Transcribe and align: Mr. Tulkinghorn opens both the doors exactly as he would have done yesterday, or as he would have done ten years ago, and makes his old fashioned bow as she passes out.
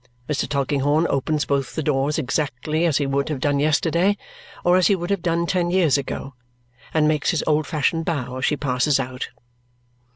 Mr. 0.27 0.49
Tulkinghorn 0.49 1.05
opens 1.11 1.45
both 1.45 1.75
the 1.75 1.83
doors 1.83 2.17
exactly 2.17 2.85
as 2.87 2.97
he 2.97 3.05
would 3.05 3.29
have 3.29 3.39
done 3.39 3.59
yesterday, 3.59 4.17
or 4.63 4.75
as 4.75 4.87
he 4.87 4.95
would 4.95 5.11
have 5.11 5.21
done 5.21 5.45
ten 5.45 5.69
years 5.69 5.95
ago, 5.95 6.33
and 6.91 7.07
makes 7.07 7.29
his 7.29 7.43
old 7.45 7.67
fashioned 7.67 8.03
bow 8.03 8.37
as 8.37 8.45
she 8.45 8.57
passes 8.57 8.99
out. 8.99 9.29